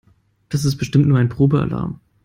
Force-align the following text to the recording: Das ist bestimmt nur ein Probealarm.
Das 0.49 0.65
ist 0.65 0.77
bestimmt 0.77 1.05
nur 1.05 1.19
ein 1.19 1.29
Probealarm. 1.29 1.99